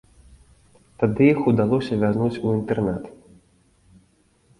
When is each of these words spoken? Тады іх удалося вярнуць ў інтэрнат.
Тады 1.01 1.23
іх 1.33 1.39
удалося 1.51 1.93
вярнуць 2.03 2.39
ў 2.43 2.61
інтэрнат. 2.61 3.03